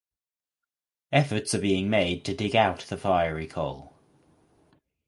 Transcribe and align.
Efforts 1.11 1.53
are 1.53 1.61
being 1.61 1.87
made 1.87 2.25
to 2.25 2.33
dig 2.35 2.55
out 2.55 2.79
the 2.79 2.97
fiery 2.97 3.45
coal. 3.45 3.93